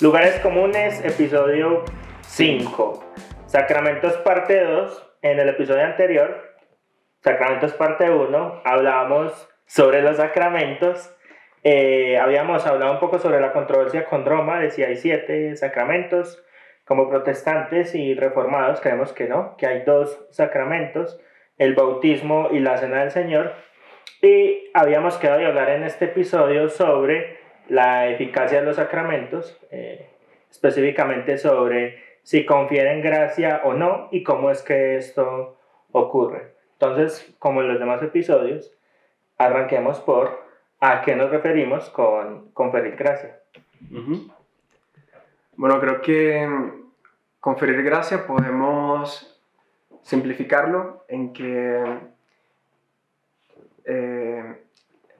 [0.00, 1.84] Lugares comunes, episodio
[2.20, 3.04] 5.
[3.46, 5.06] Sacramentos parte 2.
[5.22, 6.54] En el episodio anterior,
[7.18, 11.12] Sacramentos parte 1, hablábamos sobre los sacramentos.
[11.64, 16.44] Eh, habíamos hablado un poco sobre la controversia con Roma, de si hay siete sacramentos.
[16.84, 21.20] Como protestantes y reformados creemos que no, que hay dos sacramentos,
[21.56, 23.52] el bautismo y la cena del Señor.
[24.22, 27.37] Y habíamos quedado de hablar en este episodio sobre
[27.68, 30.10] la eficacia de los sacramentos, eh,
[30.50, 35.58] específicamente sobre si confieren gracia o no y cómo es que esto
[35.92, 36.54] ocurre.
[36.72, 38.72] Entonces, como en los demás episodios,
[39.36, 40.46] arranquemos por
[40.80, 43.40] a qué nos referimos con conferir gracia.
[45.56, 46.48] Bueno, creo que
[47.40, 49.40] conferir gracia podemos
[50.02, 51.98] simplificarlo en que
[53.84, 54.62] eh,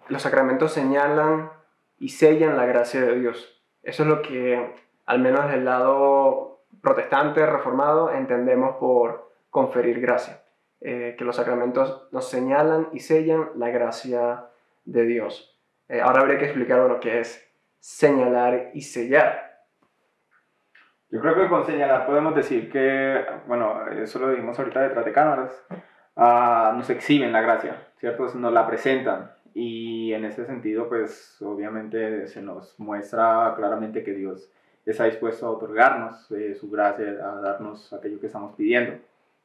[0.08, 1.50] los sacramentos señalan
[1.98, 3.62] y sellan la gracia de Dios.
[3.82, 4.74] Eso es lo que,
[5.06, 10.42] al menos del lado protestante, reformado, entendemos por conferir gracia.
[10.80, 14.44] Eh, que los sacramentos nos señalan y sellan la gracia
[14.84, 15.58] de Dios.
[15.88, 19.48] Eh, ahora habría que explicar lo que es señalar y sellar.
[21.10, 25.12] Yo creo que con señalar podemos decir que, bueno, eso lo dijimos ahorita detrás de
[25.12, 25.66] cámaras,
[26.16, 28.26] uh, nos exhiben la gracia, ¿cierto?
[28.34, 29.32] Nos la presentan.
[29.54, 34.50] Y en ese sentido, pues obviamente se nos muestra claramente que Dios
[34.84, 38.94] está dispuesto a otorgarnos eh, su gracia, a darnos aquello que estamos pidiendo.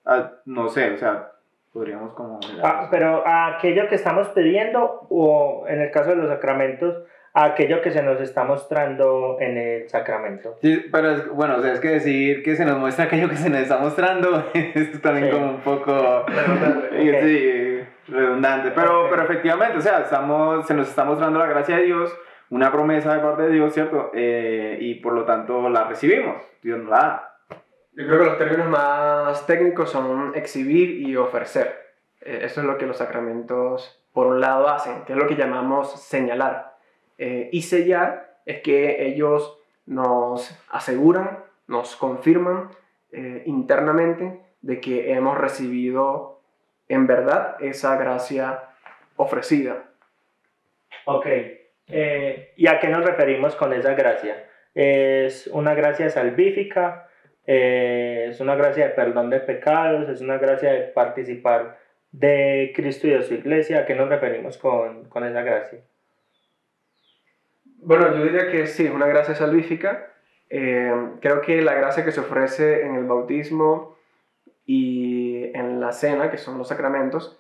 [0.06, 1.32] Ah, no sé, o sea,
[1.72, 2.40] podríamos como...
[2.62, 7.46] Ah, pero a aquello que estamos pidiendo o en el caso de los sacramentos, a
[7.46, 10.56] aquello que se nos está mostrando en el sacramento.
[10.62, 13.50] Sí, pero bueno, o sea, es que decir que se nos muestra aquello que se
[13.50, 16.26] nos está mostrando es también como un poco...
[16.94, 17.63] Sí,
[18.08, 22.16] redundante, pero, pero efectivamente, o sea, estamos, se nos está mostrando la gracia de Dios,
[22.50, 24.12] una promesa de parte de Dios, ¿cierto?
[24.14, 27.38] Eh, y por lo tanto la recibimos, Dios nos la da.
[27.94, 31.94] Yo creo que los términos más técnicos son exhibir y ofrecer.
[32.22, 35.36] Eh, eso es lo que los sacramentos, por un lado, hacen, que es lo que
[35.36, 36.76] llamamos señalar.
[37.18, 42.70] Eh, y sellar es que ellos nos aseguran, nos confirman
[43.46, 46.33] internamente de que hemos recibido
[46.94, 48.64] en verdad esa gracia
[49.16, 49.92] ofrecida.
[51.06, 51.28] Ok,
[51.88, 54.50] eh, ¿y a qué nos referimos con esa gracia?
[54.74, 57.10] ¿Es una gracia salvífica?
[57.46, 60.10] Eh, ¿Es una gracia de perdón de pecados?
[60.10, 61.78] ¿Es una gracia de participar
[62.12, 63.80] de Cristo y de su iglesia?
[63.80, 65.80] ¿A qué nos referimos con, con esa gracia?
[67.86, 70.14] Bueno, yo diría que sí, es una gracia salvífica.
[70.50, 73.98] Eh, creo que la gracia que se ofrece en el bautismo
[74.66, 77.40] y en la cena, que son los sacramentos,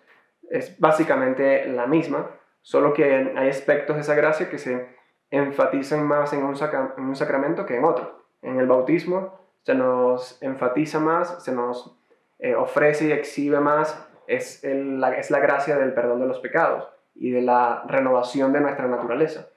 [0.49, 2.29] es básicamente la misma,
[2.61, 4.87] solo que hay aspectos de esa gracia que se
[5.31, 6.55] enfatizan más en un,
[6.97, 8.23] en un sacramento que en otro.
[8.41, 11.97] En el bautismo se nos enfatiza más, se nos
[12.39, 16.87] eh, ofrece y exhibe más, es, la, es la gracia del perdón de los pecados
[17.15, 19.47] y de la renovación de nuestra naturaleza.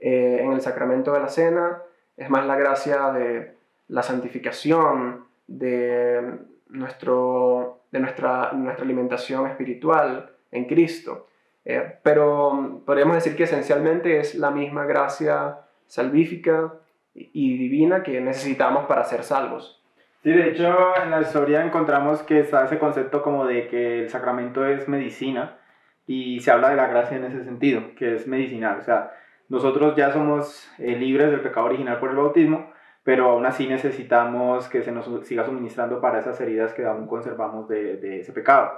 [0.00, 1.82] Eh, en el sacramento de la cena
[2.16, 3.56] es más la gracia de
[3.88, 6.38] la santificación, de
[6.68, 11.28] nuestro, de nuestra, nuestra alimentación espiritual en Cristo.
[11.64, 16.74] Eh, pero podríamos decir que esencialmente es la misma gracia salvífica
[17.14, 19.82] y divina que necesitamos para ser salvos.
[20.22, 24.10] Sí, de hecho en la historia encontramos que está ese concepto como de que el
[24.10, 25.58] sacramento es medicina
[26.06, 28.78] y se habla de la gracia en ese sentido, que es medicinal.
[28.78, 29.12] O sea,
[29.48, 32.72] nosotros ya somos eh, libres del pecado original por el bautismo,
[33.06, 37.68] pero aún así necesitamos que se nos siga suministrando para esas heridas que aún conservamos
[37.68, 38.72] de, de ese pecado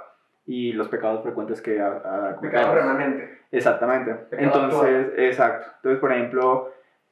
[0.45, 1.83] y los pecados frecuentes que
[2.39, 4.15] pecado remanente exactamente.
[4.33, 5.71] Entonces exacto.
[5.77, 6.71] Entonces por ejemplo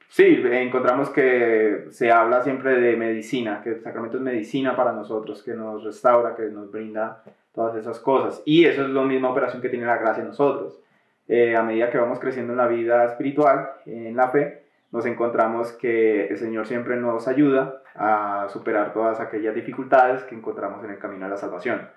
[0.09, 5.41] sí encontramos que se habla siempre de medicina que el sacramento es medicina para nosotros
[5.41, 8.43] que nos restaura que nos brinda todas esas cosas.
[8.45, 10.79] Y eso es la misma operación que tiene la gracia en nosotros.
[11.27, 15.73] Eh, a medida que vamos creciendo en la vida espiritual en la fe nos encontramos
[15.73, 20.99] que el Señor siempre nos ayuda a superar todas aquellas dificultades que encontramos en el
[20.99, 21.89] camino a la salvación.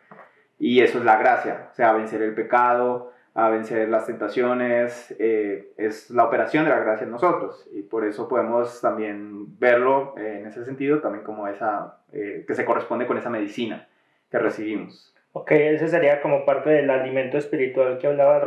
[0.59, 5.73] Y eso es la gracia, o sea, vencer el pecado, a vencer las tentaciones, eh,
[5.77, 7.69] es la operación de la gracia en nosotros.
[7.73, 12.55] Y por eso podemos también verlo eh, en ese sentido, también como esa, eh, que
[12.55, 13.89] se corresponde con esa medicina
[14.31, 15.15] que recibimos.
[15.33, 18.41] Ok, ese sería como parte del alimento espiritual que hablaba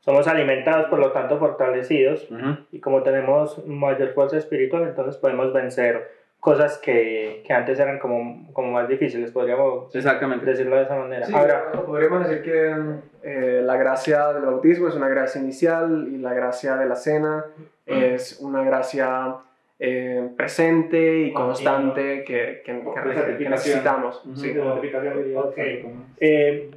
[0.00, 2.28] somos alimentados, por lo tanto fortalecidos,
[2.72, 8.50] y como tenemos mayor fuerza espiritual, entonces podemos vencer cosas que, que antes eran como,
[8.54, 10.46] como, más difíciles, podríamos Exactamente.
[10.46, 11.26] decirlo de esa manera.
[11.34, 12.74] Ahora, podríamos decir que
[13.22, 17.44] eh, la gracia del bautismo es una gracia inicial y la gracia de la cena
[17.84, 19.34] es una gracia
[19.78, 24.22] eh, presente y constante que, que- que- que necesitamos.
[24.34, 24.52] Sí.
[24.52, 25.58] De notificación diría, Ok.
[25.82, 26.70] como- Eh,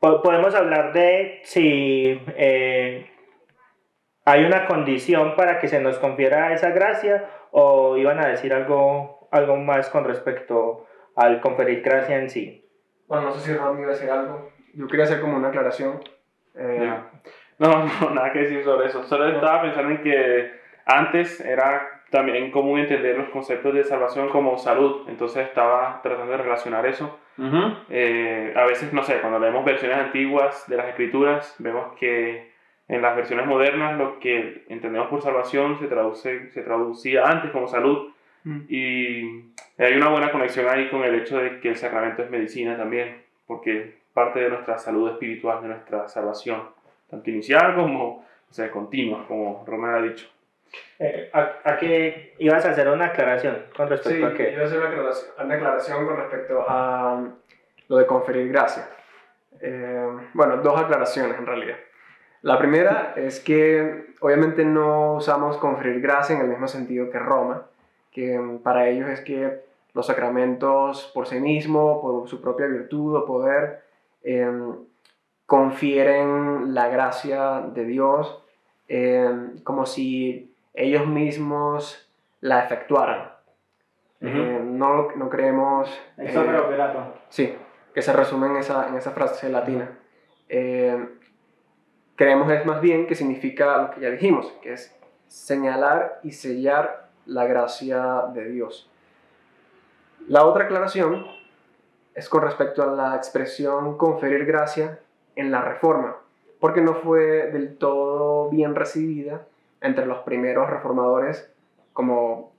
[0.00, 3.10] podemos hablar de si eh,
[4.24, 9.28] hay una condición para que se nos confiera esa gracia o iban a decir algo,
[9.32, 10.86] algo más con respecto
[11.16, 12.64] al conferir gracia en sí.
[13.06, 14.50] Bueno, no sé si Ron iba a decir algo.
[14.74, 16.00] Yo quería hacer como una aclaración.
[16.54, 17.10] Eh, Ya.
[17.58, 19.02] No, no, nada que decir sobre eso.
[19.04, 20.52] Solo estaba pensando en que
[20.86, 25.08] antes era también común entender los conceptos de salvación como salud.
[25.08, 27.18] Entonces estaba tratando de relacionar eso.
[27.36, 27.74] Ujú.
[27.90, 32.50] Eh, a veces, no sé, cuando leemos versiones antiguas de las escrituras, vemos que
[32.88, 37.68] en las versiones modernas lo que entendemos por salvación se, traduce, se traducía antes como
[37.68, 38.10] salud.
[38.44, 38.60] Mm.
[38.68, 39.44] Y
[39.78, 43.22] hay una buena conexión ahí con el hecho de que el sacramento es medicina también,
[43.46, 46.62] porque parte de nuestra salud espiritual, de nuestra salvación,
[47.10, 50.26] tanto inicial como o sea, continua, como Romero ha dicho.
[50.98, 54.52] Eh, ¿a, a qué ibas a hacer una aclaración con respecto Sí, a yo qué?
[54.52, 57.34] iba a hacer una aclaración, una aclaración con respecto a um,
[57.88, 58.88] lo de conferir gracia.
[59.60, 61.76] Eh, bueno, dos aclaraciones en realidad.
[62.42, 67.66] La primera es que obviamente no usamos conferir gracia en el mismo sentido que Roma,
[68.12, 73.16] que um, para ellos es que los sacramentos por sí mismos, por su propia virtud
[73.16, 73.82] o poder,
[74.22, 74.74] em,
[75.46, 78.42] confieren la gracia de Dios
[78.86, 80.47] em, como si
[80.78, 82.08] ellos mismos
[82.40, 83.32] la efectuaran.
[84.20, 85.88] Eh, no, no creemos...
[86.16, 87.12] Ex eh.
[87.28, 87.56] Sí,
[87.92, 89.90] que se resume en esa, en esa frase latina.
[90.48, 91.08] Eh,
[92.14, 94.96] creemos es más bien que significa lo que ya dijimos, que es
[95.26, 98.88] señalar y sellar la gracia de Dios.
[100.28, 101.26] La otra aclaración
[102.14, 105.00] es con respecto a la expresión conferir gracia
[105.34, 106.16] en la reforma,
[106.60, 109.42] porque no fue del todo bien recibida
[109.80, 111.52] entre los primeros reformadores
[111.92, 112.52] como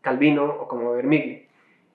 [0.00, 1.46] Calvino o como Vermigli.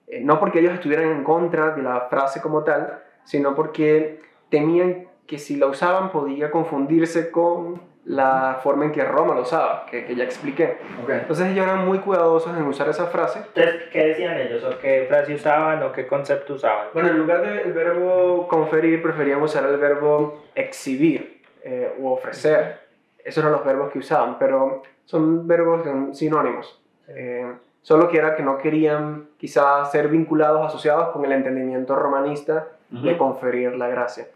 [0.06, 4.20] Eh, no porque ellos estuvieran en contra de la frase como tal, sino porque
[4.50, 9.84] temían que si la usaban podía confundirse con la forma en que Roma la usaba,
[9.90, 10.78] que, que ya expliqué.
[11.02, 11.10] Ok.
[11.10, 13.40] Entonces ellos eran muy cuidadosos en usar esa frase.
[13.40, 14.62] Entonces, ¿qué decían ellos?
[14.62, 15.82] ¿O qué frase usaban?
[15.82, 16.86] ¿O qué concepto usaban?
[16.94, 22.85] Bueno, en lugar del verbo conferir, preferían usar el verbo exhibir eh, o ofrecer.
[23.26, 25.82] Esos eran los verbos que usaban, pero son verbos
[26.16, 26.80] sinónimos.
[27.08, 27.52] Eh,
[27.82, 33.18] solo que era que no querían quizás ser vinculados, asociados con el entendimiento romanista de
[33.18, 34.28] conferir la gracia.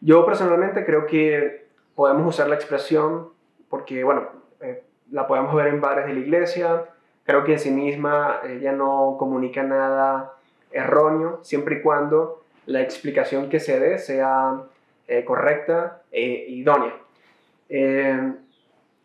[0.00, 3.30] Yo personalmente creo que podemos usar la expresión
[3.68, 4.28] porque, bueno,
[4.60, 6.84] eh, la podemos ver en bares de la iglesia.
[7.24, 10.34] Creo que en sí misma ella no comunica nada
[10.70, 14.60] erróneo, siempre y cuando la explicación que se dé sea
[15.08, 16.94] eh, correcta e idónea.
[17.68, 18.32] Eh,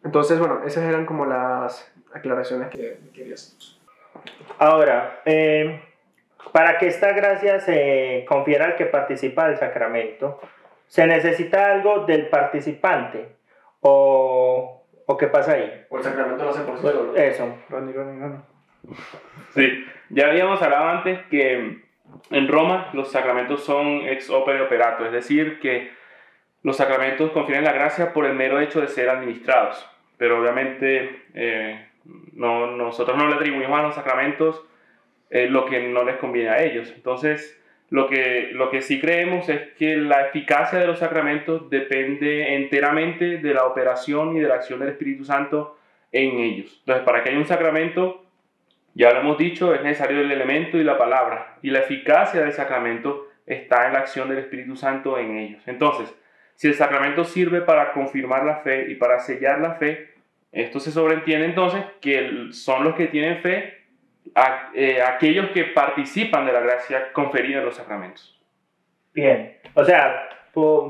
[0.03, 3.57] entonces, bueno, esas eran como las aclaraciones que quería hacer.
[4.59, 5.81] Ahora, eh,
[6.51, 10.39] para que esta gracia se confiera al que participa del sacramento,
[10.87, 13.29] ¿se necesita algo del participante?
[13.81, 15.85] ¿O, o qué pasa ahí?
[15.89, 17.15] O el sacramento lo hace por sí Bueno, solo.
[17.15, 17.57] eso.
[17.69, 18.39] Ronnie, Ronnie, Ronnie.
[19.55, 21.81] Sí, ya habíamos hablado antes que
[22.29, 25.91] en Roma los sacramentos son ex opere operato, es decir, que
[26.63, 29.85] los sacramentos confieren la gracia por el mero hecho de ser administrados,
[30.17, 31.85] pero obviamente eh,
[32.33, 34.63] no, nosotros no le atribuimos a los sacramentos
[35.29, 36.91] eh, lo que no les conviene a ellos.
[36.95, 42.55] Entonces, lo que, lo que sí creemos es que la eficacia de los sacramentos depende
[42.55, 45.77] enteramente de la operación y de la acción del Espíritu Santo
[46.11, 46.77] en ellos.
[46.79, 48.23] Entonces, para que haya un sacramento,
[48.93, 51.57] ya lo hemos dicho, es necesario el elemento y la palabra.
[51.61, 55.67] Y la eficacia del sacramento está en la acción del Espíritu Santo en ellos.
[55.67, 56.13] Entonces,
[56.55, 60.09] si el sacramento sirve para confirmar la fe y para sellar la fe,
[60.51, 63.77] esto se sobreentiende entonces que son los que tienen fe
[64.35, 68.39] a- eh, aquellos que participan de la gracia conferida en los sacramentos.
[69.13, 69.57] Bien.
[69.73, 70.29] O sea,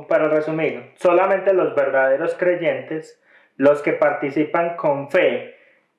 [0.09, 3.21] para resumir, solamente los verdaderos creyentes,
[3.57, 5.55] los que participan con fe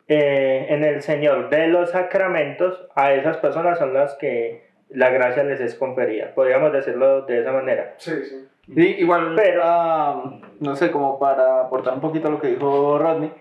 [0.07, 5.43] eh, en el Señor de los sacramentos, a esas personas son las que la gracia
[5.45, 6.35] les es conferida.
[6.35, 7.95] Podríamos decirlo de esa manera.
[7.97, 8.47] Sí, sí.
[8.67, 12.99] Sí, igual, Pero- ah, no sé, como para aportar un poquito a lo que dijo
[12.99, 13.33] Rodney,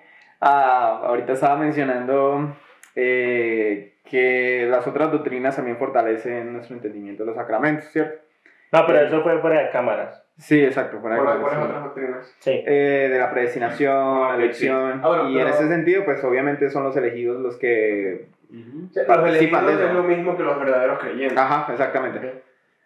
[0.42, 2.56] ah, ahorita estaba mencionando
[2.96, 8.20] eh, que las otras doctrinas también fortalecen nuestro entendimiento de los sacramentos, ¿cierto?
[8.72, 10.20] No, pero eso fue fuera de cámaras.
[10.38, 11.00] Sí, exacto.
[11.00, 11.70] fuera de ¿Cuáles cámaras, cuáles sí.
[11.70, 12.36] otras doctrinas?
[12.40, 12.64] Sí.
[12.66, 16.24] Eh, de la predestinación, la Ah, elección, Ah, bueno, y en pero- ese sentido, pues
[16.24, 18.28] obviamente son los elegidos los que...
[18.52, 19.88] Los Participan elegidos de eso.
[19.88, 21.38] es lo mismo que los verdaderos creyentes.
[21.38, 22.44] Ajá, exactamente.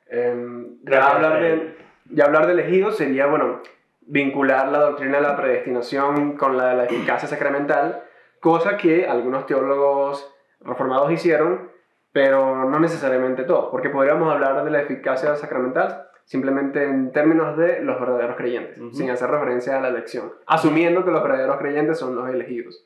[0.10, 1.76] Em, ya, Gracias, hablar de,
[2.10, 3.62] ya hablar de elegidos sería, bueno,
[4.02, 8.04] vincular la doctrina de la predestinación con la de la eficacia sacramental
[8.40, 11.72] cosa que algunos teólogos reformados hicieron,
[12.12, 17.82] pero no necesariamente todos, porque podríamos hablar de la eficacia sacramental simplemente en términos de
[17.82, 22.16] los verdaderos creyentes, sin hacer referencia a la elección, asumiendo que los verdaderos creyentes son
[22.16, 22.86] los elegidos.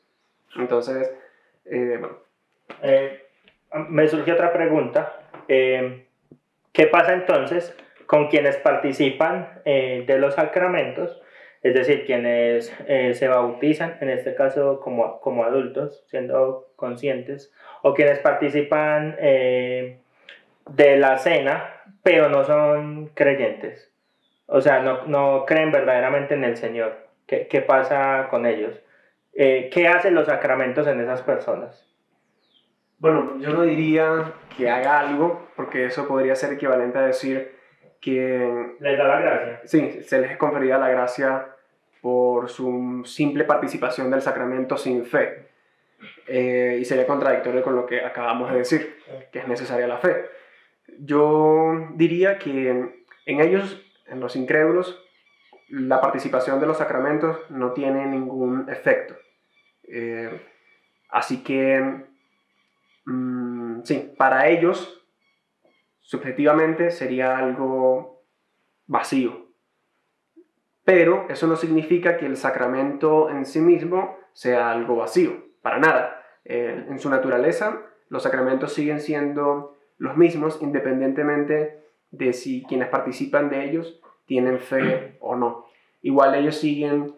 [0.56, 1.12] Entonces,
[1.64, 2.18] eh, bueno.
[2.82, 3.26] Eh,
[3.88, 5.20] me surge otra pregunta.
[5.48, 6.06] Eh,
[6.72, 11.20] ¿Qué pasa entonces con quienes participan de los sacramentos?
[11.62, 18.18] Es decir, quienes se bautizan, en este caso como, como adultos, siendo conscientes, o quienes
[18.18, 23.92] participan de la cena, pero no son creyentes.
[24.46, 26.96] O sea, no, no creen verdaderamente en el Señor.
[27.26, 28.78] ¿Qué, qué pasa con ellos?
[29.32, 31.88] Eh, ¿Qué hacen los sacramentos en esas personas?
[32.98, 37.51] Bueno, yo no diría que haga algo, porque eso podría ser equivalente a decir
[38.02, 38.76] que...
[38.80, 39.60] ¿Les da la gracia?
[39.64, 41.46] Sí, se les conferida la gracia
[42.02, 45.48] por su simple participación del sacramento sin fe.
[46.26, 48.98] Eh, y sería contradictorio con lo que acabamos de decir,
[49.30, 50.26] que es necesaria la fe.
[50.98, 52.70] Yo diría que
[53.26, 55.00] en ellos, en los incrédulos,
[55.68, 59.14] la participación de los sacramentos no tiene ningún efecto.
[59.84, 60.40] Eh,
[61.08, 62.04] así que,
[63.04, 65.01] mm, sí, para ellos,
[66.02, 68.22] subjetivamente sería algo
[68.86, 69.46] vacío.
[70.84, 76.22] Pero eso no significa que el sacramento en sí mismo sea algo vacío, para nada.
[76.44, 83.48] Eh, en su naturaleza, los sacramentos siguen siendo los mismos independientemente de si quienes participan
[83.48, 85.66] de ellos tienen fe o no.
[86.02, 87.14] Igual ellos siguen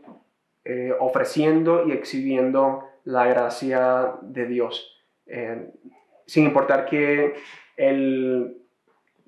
[0.65, 5.71] eh, ofreciendo y exhibiendo la gracia de Dios, eh,
[6.27, 7.35] sin importar que
[7.77, 8.64] el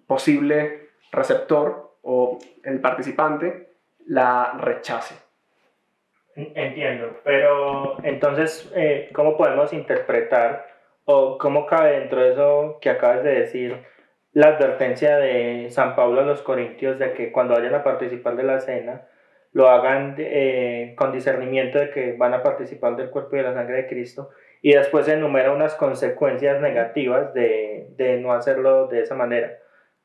[0.06, 3.70] posible receptor o el participante
[4.06, 5.14] la rechace.
[6.34, 10.66] Entiendo, pero entonces, eh, ¿cómo podemos interpretar
[11.06, 13.82] o cómo cabe dentro de eso que acabas de decir
[14.32, 18.42] la advertencia de San Pablo a los Corintios de que cuando vayan a participar de
[18.42, 19.06] la cena
[19.52, 23.54] lo hagan eh, con discernimiento de que van a participar del cuerpo y de la
[23.54, 24.28] sangre de Cristo
[24.60, 29.56] y después enumera unas consecuencias negativas de, de no hacerlo de esa manera,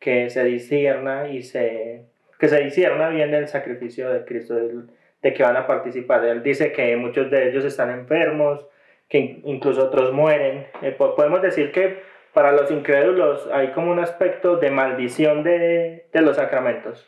[0.01, 5.43] que se discierna y se que se discierna bien el sacrificio de Cristo de que
[5.43, 6.25] van a participar.
[6.25, 8.65] Él dice que muchos de ellos están enfermos,
[9.08, 10.65] que incluso otros mueren.
[10.81, 12.01] Eh, podemos decir que
[12.34, 17.08] para los incrédulos hay como un aspecto de maldición de, de los sacramentos.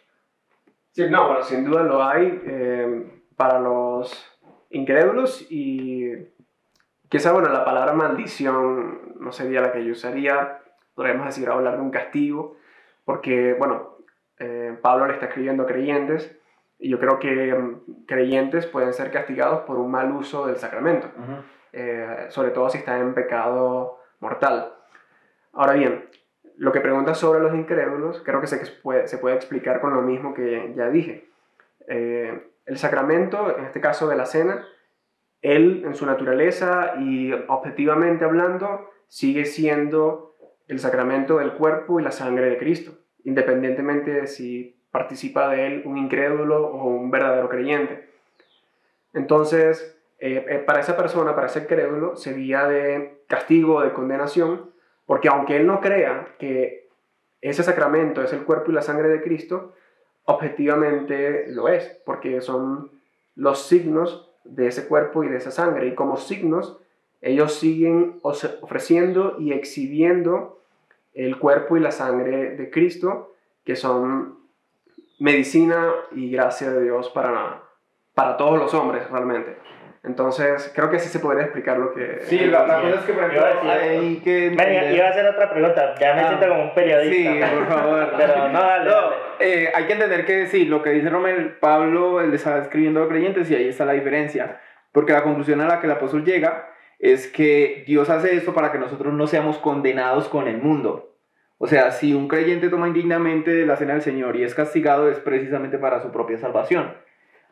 [0.92, 3.04] Sí, no, bueno, sin duda lo hay eh,
[3.36, 6.12] para los incrédulos y
[7.10, 10.60] quizá, bueno, la palabra maldición no sería la que yo usaría,
[10.94, 12.58] podríamos decir hablar de un castigo,
[13.06, 13.98] porque, bueno,
[14.40, 16.38] eh, Pablo le está escribiendo a creyentes
[16.80, 21.08] y yo creo que mm, creyentes pueden ser castigados por un mal uso del sacramento.
[21.72, 24.74] Eh, sobre todo si está en pecado mortal.
[25.54, 26.10] Ahora bien,
[26.58, 30.02] lo que preguntas sobre los incrédulos, creo que se puede, se puede explicar con lo
[30.02, 31.30] mismo que ya dije.
[31.88, 34.66] Eh, el sacramento, en este caso de la cena,
[35.42, 40.33] él en su naturaleza y objetivamente hablando, sigue siendo
[40.68, 42.94] el sacramento del cuerpo y la sangre de Cristo,
[43.24, 48.10] independientemente de si participa de él un incrédulo o un verdadero creyente.
[49.14, 54.72] Entonces, eh, eh, para esa persona, para ese crédulo, sería de castigo, de condenación,
[55.06, 56.90] porque aunque él no crea que
[57.42, 59.74] ese sacramento es el cuerpo y la sangre de Cristo,
[60.26, 62.92] objetivamente lo es, porque son
[63.36, 66.80] los signos de ese cuerpo y de esa sangre, y como signos,
[67.24, 70.60] ellos siguen ofreciendo y exhibiendo
[71.14, 74.40] el cuerpo y la sangre de Cristo, que son
[75.20, 77.62] medicina y gracia de Dios para,
[78.14, 79.58] para todos los hombres realmente.
[80.04, 82.20] Entonces, creo que sí se podría explicar lo que...
[82.24, 84.48] Sí, la, cosa es que, por ejemplo, hay que...
[84.94, 87.48] iba a hacer otra pregunta, ya me ah, siento como un periodista.
[87.48, 88.14] Sí, por favor.
[88.18, 88.92] Pero no, dale,
[89.40, 93.08] eh, hay que entender que sí, lo que dice Romel, Pablo, él está escribiendo a
[93.08, 94.60] creyentes y ahí está la diferencia.
[94.92, 96.73] Porque la conclusión a la que el apóstol llega
[97.04, 101.18] es que Dios hace esto para que nosotros no seamos condenados con el mundo.
[101.58, 105.20] O sea, si un creyente toma indignamente la cena del Señor y es castigado, es
[105.20, 106.94] precisamente para su propia salvación.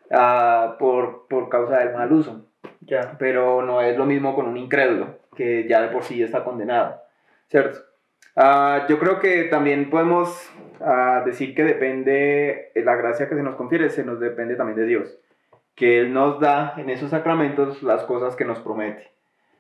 [0.10, 2.46] Ah, por, por causa del mal uso.
[2.80, 3.18] Ya.
[3.20, 7.02] Pero no es lo mismo con un incrédulo, que ya de por sí está condenado,
[7.50, 7.78] ¿cierto?
[8.38, 13.56] Uh, yo creo que también podemos uh, decir que depende, la gracia que se nos
[13.56, 15.20] confiere, se nos depende también de Dios,
[15.76, 19.12] que Él nos da en esos sacramentos las cosas que nos promete.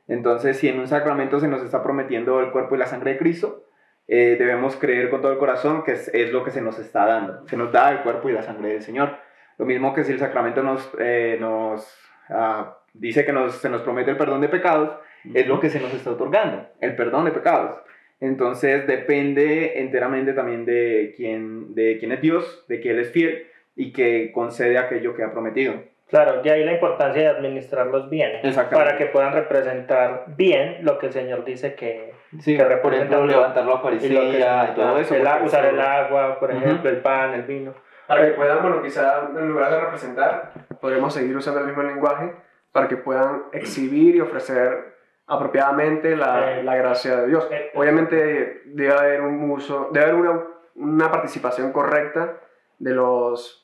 [0.07, 3.17] Entonces, si en un sacramento se nos está prometiendo el cuerpo y la sangre de
[3.17, 3.65] Cristo,
[4.07, 7.05] eh, debemos creer con todo el corazón que es, es, lo que se nos está
[7.05, 7.47] dando.
[7.47, 9.17] Se nos da el cuerpo y la sangre del Señor.
[9.57, 11.97] Lo mismo que si el sacramento nos, eh, nos,
[12.29, 14.97] ah, dice que nos, se nos promete el perdón de pecados,
[15.33, 17.77] es lo que se nos está otorgando, el perdón de pecados.
[18.19, 23.50] Entonces depende enteramente también de quién, de quién es Dios, de que Él es fiel
[23.81, 25.73] y que concede aquello que ha prometido.
[26.07, 30.99] Claro, y ahí la importancia de administrar los bienes para que puedan representar bien lo
[30.99, 33.87] que el Señor dice que, Sí, que por representa ejemplo, levantar la y lo que
[33.97, 35.15] Eucaristía y todo eso.
[35.15, 37.73] el usar el agua, por ejemplo, el pan, el vino.
[38.07, 42.33] Para que puedan, bueno, quizá en lugar de representar, podremos seguir usando el mismo lenguaje
[42.73, 44.95] para que puedan exhibir y ofrecer
[45.27, 46.63] apropiadamente la, Eh.
[46.63, 47.47] la gracia de Dios.
[47.51, 47.71] Eh.
[47.73, 50.43] Obviamente debe haber un uso, debe haber una,
[50.75, 52.37] una participación correcta
[52.79, 53.60] de los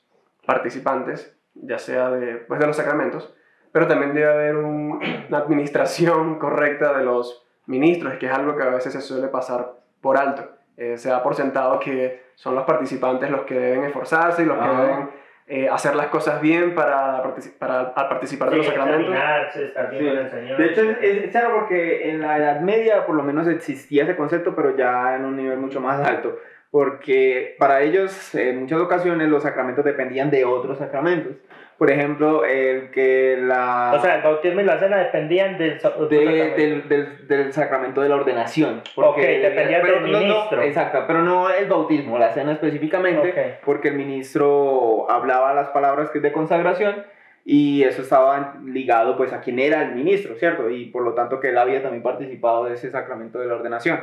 [0.47, 3.31] participantes, ya sea de, pues, de los sacramentos,
[3.71, 4.99] pero también debe haber un-
[5.29, 9.73] una administración correcta de los ministros, que es algo que a veces se suele pasar
[10.01, 10.49] por alto.
[10.77, 14.57] Eh, se da por sentado que son los participantes los que deben esforzarse y los
[14.59, 15.09] que deben
[15.47, 19.01] eh, hacer las cosas bien para, partici- para al participar de los sacramentos.
[19.13, 20.09] examinarse, estar bien Sí.
[20.09, 20.57] con el Señor.
[20.57, 24.03] De hecho, es, es, es raro porque en la Edad Media por lo menos existía
[24.03, 26.37] ese concepto, pero ya en un nivel mucho más alto.
[26.69, 31.33] Porque para ellos, en muchas ocasiones, los sacramentos dependían de otros sacramentos.
[31.77, 33.93] Por ejemplo, el que la.
[33.95, 35.73] O sea, el bautismo y la cena dependían del...
[35.75, 36.09] de- sacramento.
[36.09, 38.81] del, del, del sacramento de la ordenación.
[38.95, 40.61] Ok, dependía del no- no- ministro.
[40.63, 43.63] exacto, pero no el bautismo, la cena específicamente, Ok.
[43.63, 47.03] porque el ministro hablaba las palabras que es de consagración
[47.45, 50.69] y eso estaba ligado pues a quién era el ministro, ¿cierto?
[50.69, 53.99] Y por lo tanto que él había también participado de ese sacramento de la ordenación.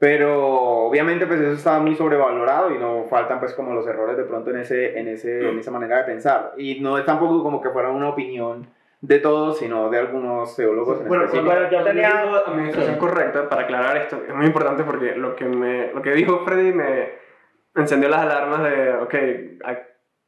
[0.00, 0.42] Pero
[0.86, 4.48] obviamente pues eso estaba muy sobrevalorado y no faltan pues como los errores de pronto
[4.50, 6.54] en, ese, en, ese, en esa manera de pensar.
[6.56, 8.66] Y no es tampoco como que fuera una opinión
[9.02, 11.52] de todos, sino de algunos teólogos en Bueno, específico.
[11.54, 15.92] Bueno, yo tenía- administración correcta, para aclarar esto, es muy importante porque lo que, me,
[15.92, 17.10] lo que dijo Freddy me
[17.74, 19.14] encendió las alarmas de, ok,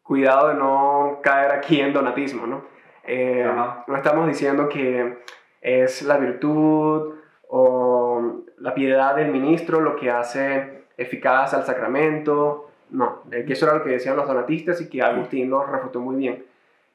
[0.02, 2.64] cuidado de no caer aquí en donatismo, ¿no?
[3.04, 3.85] Eh, Ajá.
[3.89, 5.17] no estamos diciendo que
[5.63, 7.15] es la virtud
[7.54, 13.67] o la piedad del ministro lo que hace eficaz al sacramento, no, eh, que eso
[13.67, 16.47] era lo que decían los donatistas y que Agustín lo refutó muy bien.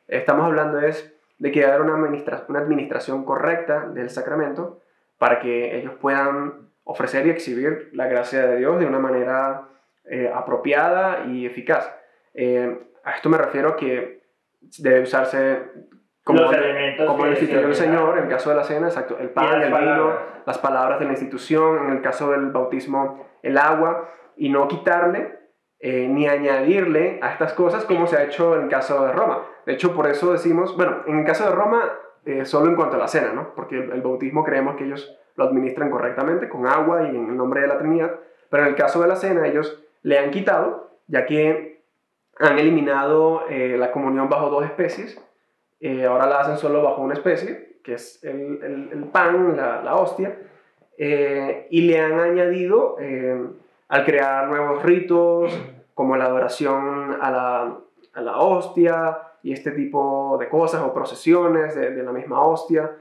[0.07, 4.79] Estamos hablando es de que haya una, administra- una administración correcta del sacramento
[5.19, 9.67] para que ellos puedan ofrecer y exhibir la gracia de Dios de una manera
[10.05, 11.87] eh, apropiada y eficaz.
[12.33, 14.23] Eh, a esto me refiero que
[14.79, 15.59] debe usarse
[16.27, 19.29] como, Los elementos como el se Señor, en el caso de la cena, exacto, el
[19.29, 20.17] pan, el vino, palabras.
[20.45, 25.39] las palabras de la institución, en el caso del bautismo, el agua, y no quitarle
[25.79, 29.43] eh, ni añadirle a estas cosas como se ha hecho en el caso de Roma.
[29.65, 31.93] De hecho, por eso decimos, bueno, en el caso de Roma,
[32.25, 33.55] eh, solo en cuanto a la cena, ¿no?
[33.55, 37.37] Porque el, el bautismo creemos que ellos lo administran correctamente, con agua y en el
[37.37, 38.11] nombre de la Trinidad,
[38.49, 41.83] pero en el caso de la cena ellos le han quitado, ya que
[42.37, 45.23] han eliminado eh, la comunión bajo dos especies,
[45.79, 49.81] eh, ahora la hacen solo bajo una especie, que es el, el- el pan, la,
[49.83, 50.37] la hostia,
[50.97, 53.39] eh, y le han añadido, eh,
[53.87, 55.53] al crear nuevos ritos,
[55.93, 57.77] como la adoración a la,
[58.13, 62.91] a la hostia y este tipo de cosas, o procesiones de, de la misma hostia,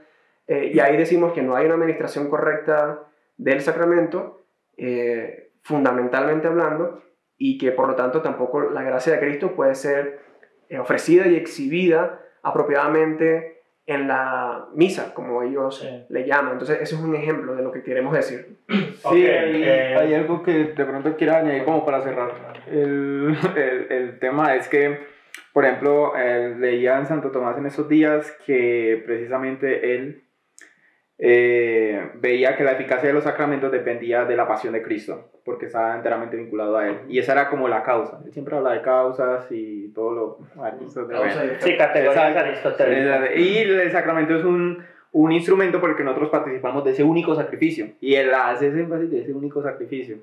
[0.47, 2.99] eh, y ahí decimos que no hay una administración correcta
[3.37, 4.41] del sacramento,
[4.77, 7.01] eh, fundamentalmente hablando,
[7.37, 10.19] y que por lo tanto tampoco la gracia de Cristo puede ser
[10.79, 16.05] ofrecida y exhibida apropiadamente en la misa, como ellos Sí.
[16.09, 16.53] le llaman.
[16.53, 18.57] Entonces, ese es un ejemplo de lo que queremos decir.
[18.97, 22.31] Sí, hay, eh, hay algo que de pronto quiero añadir como para cerrar.
[22.69, 24.99] El, el, el tema es que,
[25.53, 30.23] por ejemplo, eh, leía en Santo Tomás en esos días que precisamente él
[31.19, 35.67] eh, veía que la eficacia de los sacramentos dependía de la pasión de Cristo, porque
[35.67, 36.99] estaba enteramente vinculado a él.
[37.07, 38.19] Y esa era como la causa.
[38.25, 40.37] Él siempre habla de causas y todo lo...
[40.55, 43.29] bueno, eso es de- Sí, categorías aristotélicas.
[43.37, 44.83] Y el sacramento es un,
[45.13, 47.87] un instrumento por el que nosotros participamos de ese único sacrificio.
[48.01, 50.17] Y él hace ese énfasis de ese único sacrificio.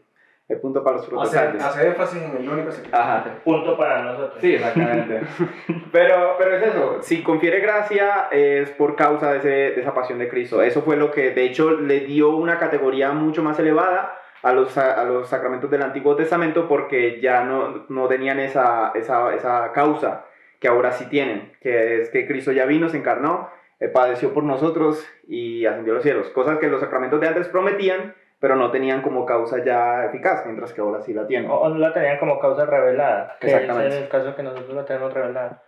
[0.46, 1.64] El punto para los protestantes.
[1.82, 3.24] énfasis en el único Ajá.
[3.42, 4.42] Punto para nosotros.
[4.42, 5.22] Sí, exactamente.
[5.90, 10.18] pero, pero es eso, si confiere gracia es por causa de, ese, de esa pasión
[10.18, 10.60] de Cristo.
[10.60, 14.76] Eso fue lo que de hecho le dio una categoría mucho más elevada a los,
[14.76, 20.26] a los sacramentos del Antiguo Testamento porque ya no, no tenían esa, esa, esa causa
[20.60, 23.48] que ahora sí tienen, que es que Cristo ya vino, se encarnó,
[23.80, 26.28] eh, padeció por nosotros y ascendió a los cielos.
[26.28, 30.74] Cosas que los sacramentos de antes prometían, pero no tenían como causa ya eficaz, mientras
[30.74, 31.50] que ahora sí la tienen.
[31.50, 33.38] O, o no la tenían como causa revelada.
[33.40, 33.96] que Exactamente.
[33.96, 35.62] Es el caso que nosotros la tenemos revelada.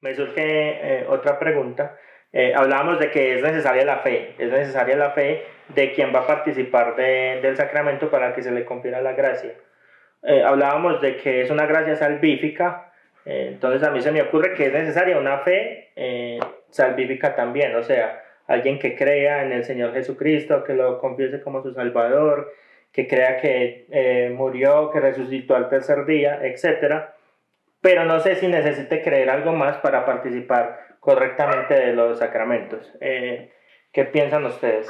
[0.00, 1.96] Me surge eh, otra pregunta.
[2.32, 4.34] Eh, hablábamos de que es necesaria la fe.
[4.36, 8.50] Es necesaria la fe de quien va a participar de- del sacramento para que se
[8.52, 9.52] le confiera la gracia.
[10.22, 12.92] Eh, hablábamos de que es una gracia salvífica.
[13.28, 16.38] eh, entonces a mí se me ocurre que es necesaria una fe eh,
[16.70, 21.60] salvífica también, o sea, alguien que crea en el Señor Jesucristo, que lo confiese como
[21.62, 22.52] su Salvador,
[22.92, 27.06] que crea que eh, murió, que resucitó al tercer día, etc.
[27.80, 32.92] Pero no sé si necesite creer algo más para participar correctamente de los sacramentos.
[33.00, 33.50] Eh,
[33.92, 34.88] ¿Qué piensan ustedes?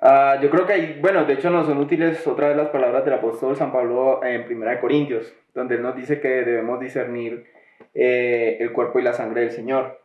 [0.00, 3.04] Ah, yo creo que hay, bueno, de hecho nos son útiles otra vez las palabras
[3.04, 7.46] del apóstol San Pablo en Primera de Corintios, donde él nos dice que debemos discernir
[7.94, 10.00] eh, el cuerpo y la sangre del Señor.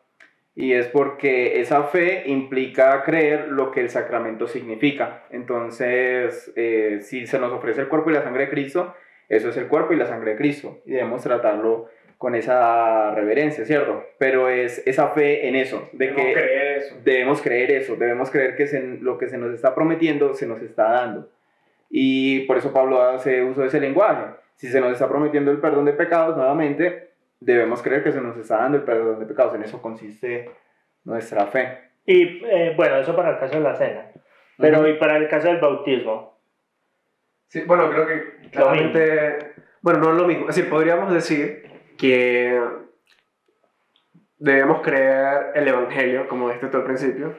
[0.56, 5.24] Y es porque esa fe implica creer lo que el sacramento significa.
[5.32, 8.96] Entonces, eh, si se nos ofrece el cuerpo y la sangre de Cristo,
[9.30, 10.82] eso es el cuerpo y la sangre de Cristo.
[10.86, 11.90] Y debemos tratarlo
[12.24, 14.06] con esa reverencia, ¿cierto?
[14.18, 16.96] Pero es esa fe en eso, de Debemos que creer eso.
[17.04, 20.62] debemos creer eso, debemos creer que se- lo que se nos está prometiendo se nos
[20.62, 21.30] está dando.
[21.90, 24.24] Y por eso Pablo hace uso de ese lenguaje.
[24.56, 27.10] Si se nos está prometiendo el perdón de pecados, nuevamente,
[27.42, 29.54] debemos creer que se nos está dando el perdón de pecados.
[29.56, 30.50] En eso consiste
[31.04, 31.78] nuestra fe.
[32.06, 34.06] Y eh, bueno, eso para el caso de la cena.
[34.58, 34.88] Pero Ujú.
[34.88, 36.40] y para el caso del bautismo.
[37.48, 40.48] Sí, bueno, creo que claramente, bueno, no es lo mismo.
[40.50, 41.73] Es decir, podríamos decir
[42.04, 42.62] que
[44.38, 47.34] debemos creer el Evangelio, como dijiste tú al principio.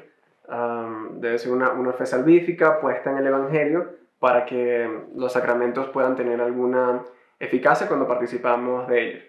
[0.48, 5.88] Am, debe ser una, una fe salvífica puesta en el Evangelio para que los sacramentos
[5.88, 7.04] puedan tener alguna
[7.38, 9.24] eficacia cuando participamos de ellos.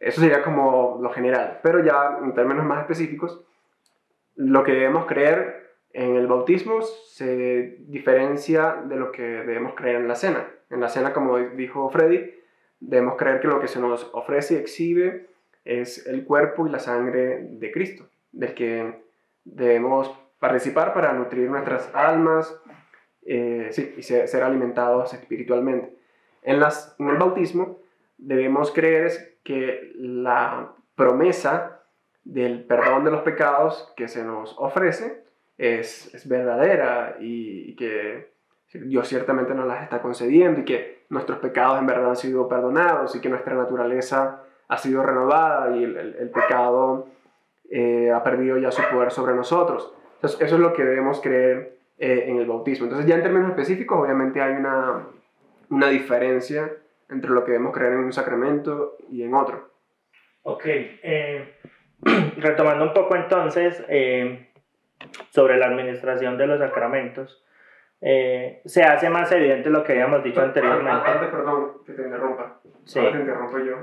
[0.00, 1.60] Eso sería como lo general.
[1.62, 3.44] Pero ya en términos más específicos,
[4.34, 10.08] lo que debemos creer en el bautismo se diferencia de lo que debemos creer en
[10.08, 10.48] la cena.
[10.68, 12.42] En la cena, como dijo Freddy,
[12.86, 15.28] debemos creer que lo que se nos ofrece y exhibe
[15.64, 19.02] es el cuerpo y la sangre de Cristo, del que
[19.44, 22.54] debemos participar para nutrir nuestras almas
[23.22, 25.96] eh, sí, y ser, ser alimentados espiritualmente.
[26.42, 27.78] En, las, en el bautismo
[28.18, 31.82] debemos creer que la promesa
[32.24, 35.24] del perdón de los pecados que se nos ofrece
[35.56, 38.34] es, es verdadera y, y que
[38.72, 43.14] Dios ciertamente nos las está concediendo y que nuestros pecados en verdad han sido perdonados
[43.14, 47.08] y que nuestra naturaleza ha sido renovada y el, pecado
[47.70, 49.92] eh, ha perdido ya su poder sobre nosotros.
[50.16, 52.86] Entonces, eso es lo que debemos creer eh, en el bautismo.
[52.86, 55.06] Entonces, ya en términos específicos, obviamente hay una,
[55.70, 56.72] una diferencia
[57.10, 59.70] entre lo que debemos creer en un sacramento y en otro.
[60.42, 60.64] Ok.
[60.66, 61.54] eh,
[62.36, 63.82] retomando un poco entonces
[65.30, 67.44] sobre la administración de los sacramentos,
[68.00, 71.10] eh, se hace más evidente lo que habíamos dicho anteriormente.
[71.10, 72.60] Antes, perdón, que te interrumpa.
[72.84, 72.98] Sí.
[72.98, 73.76] Ahora te interrumpo yo.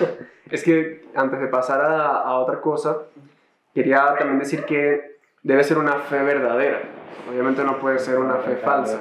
[0.50, 3.02] es que antes de pasar a, a otra cosa,
[3.74, 6.80] quería también decir que debe ser una fe verdadera.
[7.30, 9.00] Obviamente no puede ser una fe falsa.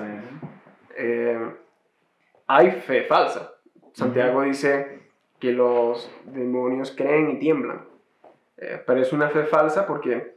[0.97, 1.39] Eh,
[2.47, 3.53] hay fe falsa.
[3.93, 5.01] Santiago dice
[5.39, 7.85] que los demonios creen y tiemblan.
[8.57, 10.36] Eh, pero es una fe falsa porque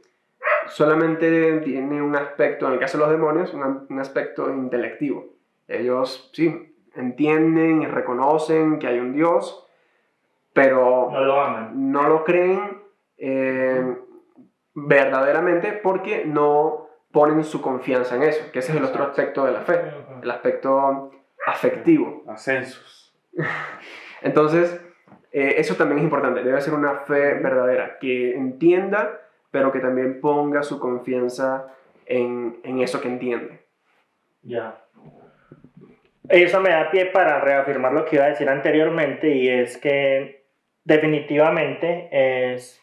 [0.67, 5.25] solamente tiene un aspecto, en el caso de los demonios, un, un aspecto intelectivo.
[5.67, 9.67] Ellos, sí, entienden y reconocen que hay un Dios,
[10.53, 11.91] pero No lo aman.
[11.91, 12.81] no lo creen
[13.17, 13.95] eh,
[14.73, 19.51] verdaderamente porque no ponen su confianza en eso, que ese es el otro aspecto de
[19.51, 19.81] la fe,
[20.21, 21.11] el aspecto
[21.45, 22.23] afectivo.
[22.27, 23.13] Ascensos.
[24.21, 24.79] Entonces,
[25.31, 30.19] eh, eso también es importante, debe ser una fe verdadera, que entienda, pero que también
[30.21, 31.67] ponga su confianza
[32.05, 33.59] en, en eso que entiende.
[34.41, 34.81] Ya.
[36.29, 40.45] Eso me da pie para reafirmar lo que iba a decir anteriormente y es que
[40.83, 42.81] definitivamente es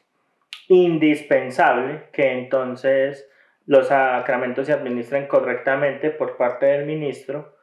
[0.68, 3.28] indispensable que entonces
[3.66, 7.54] los sacramentos se administren correctamente por parte del ministro.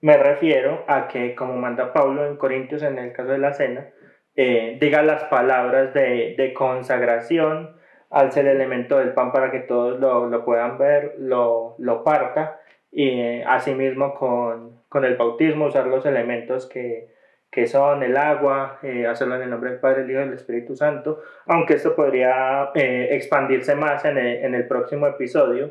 [0.00, 3.88] Me refiero a que, como manda Pablo en Corintios en el caso de la cena,
[4.36, 7.76] eh, diga las palabras de, de consagración,
[8.10, 12.60] alce el elemento del pan para que todos lo, lo puedan ver, lo, lo parta
[12.90, 17.08] y asimismo con, con el bautismo usar los elementos que,
[17.50, 20.34] que son el agua, eh, hacerlo en el nombre del Padre, el Hijo y del
[20.34, 25.70] Espíritu Santo, aunque esto podría eh, expandirse más en el, en el próximo episodio.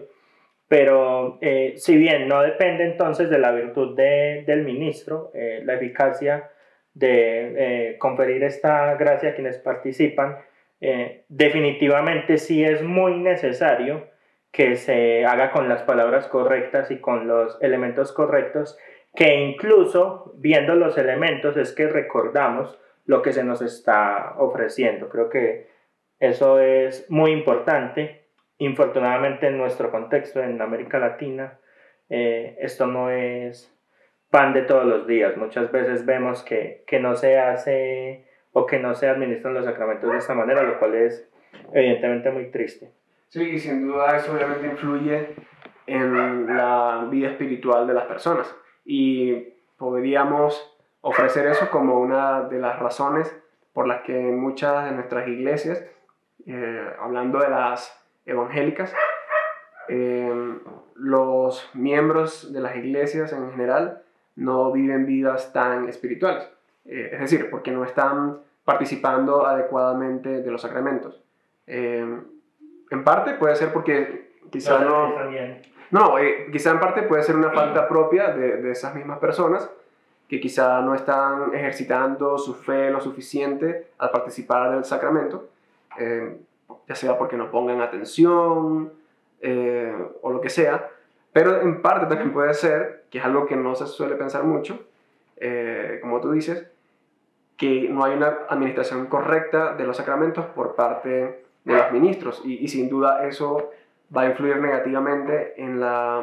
[0.68, 5.76] Pero eh, si bien no depende entonces de la virtud de- del ministro, eh, la
[5.76, 6.50] eficacia
[6.94, 10.38] de conferir esta gracia a quienes participan,
[10.80, 14.08] eh, definitivamente sí es muy necesario
[14.52, 18.78] que se haga con las palabras correctas y con los elementos correctos,
[19.16, 25.10] que incluso viendo los elementos es que recordamos lo que se nos está ofreciendo.
[25.10, 25.68] Creo que
[26.20, 28.26] eso es muy importante.
[28.60, 31.60] Infortunadamente en nuestro contexto, en América Latina,
[32.10, 33.72] eh, esto no es
[34.30, 35.38] pan de todos los días.
[35.38, 40.12] Muchas veces vemos que, que no se hace o que no se administran los sacramentos
[40.12, 41.30] de esta manera, lo cual es
[41.74, 42.92] evidentemente muy triste.
[43.30, 45.36] Sí, sin duda eso obviamente influye
[45.86, 48.54] en la vida espiritual de las personas.
[48.86, 53.36] Y podríamos ofrecer eso como una de las razones
[53.74, 55.86] por las que muchas de nuestras iglesias,
[56.46, 57.94] eh, hablando de las
[58.26, 58.94] evangélicas,
[59.90, 60.58] eh,
[60.96, 64.02] los miembros de las iglesias en general
[64.36, 66.50] no viven vidas tan espirituales.
[66.88, 71.24] Eh, es decir, porque no están participando adecuadamente de los sacramentos.
[71.66, 75.14] en parte puede ser porque quizá no...
[75.90, 76.16] No,
[76.52, 79.70] quizá en parte puede ser una falta propia de, de esas mismas personas
[80.28, 85.50] que quizá no están ejercitando su fe lo suficiente al participar del sacramento,
[85.98, 86.38] eh,
[86.88, 88.92] ya sea porque no pongan atención
[89.42, 90.90] eh, o lo que sea,
[91.32, 94.86] pero en parte también puede ser, que es algo que no se suele pensar mucho,
[95.38, 96.68] eh, como tú dices,
[97.58, 102.68] que no hay una administración correcta de los sacramentos por parte de los ministros y,
[102.68, 103.72] sin duda eso
[104.16, 106.22] va a influir negativamente en, la,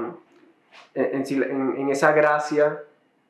[0.94, 2.80] en, en, esa gracia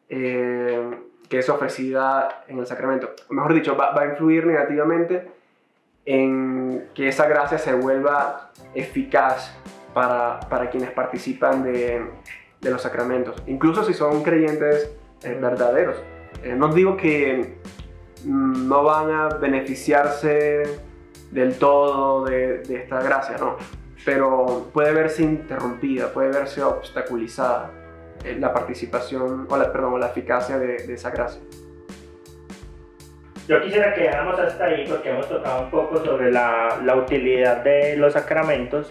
[0.08, 3.10] eh, que es ofrecida en el sacramento.
[3.30, 5.26] Mejor dicho, va, a influir negativamente
[6.04, 9.56] en que esa gracia se vuelva eficaz
[9.94, 12.04] para, para quienes participan de,
[12.60, 15.96] de, los sacramentos, incluso si son creyentes eh, verdaderos.
[16.42, 17.56] Eh, no digo que
[18.24, 20.62] no van a beneficiarse
[21.30, 23.56] del todo de, esta gracia, no,
[24.04, 27.70] pero puede verse interrumpida, puede verse obstaculizada
[28.24, 31.40] eh, la participación o la, perdón, la eficacia de, esa gracia.
[33.46, 37.62] Yo quisiera que dejáramos hasta ahí porque hemos tocado un poco sobre la, la utilidad
[37.62, 38.90] de los sacramentos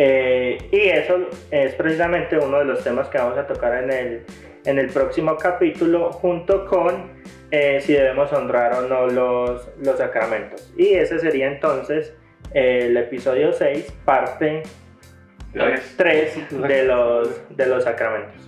[0.00, 4.24] eh, y eso es precisamente uno de los temas que vamos a tocar en el,
[4.64, 7.18] en el próximo capítulo junto con
[7.50, 10.72] eh, si debemos honrar o no los, los sacramentos.
[10.76, 12.14] Y ese sería entonces
[12.52, 14.62] el episodio 6, parte
[15.96, 18.47] 3 de los, de los sacramentos.